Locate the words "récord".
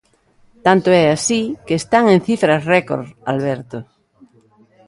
2.73-3.05